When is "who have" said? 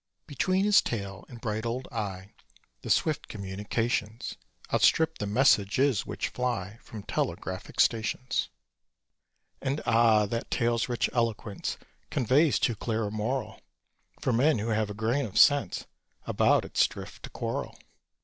14.57-14.89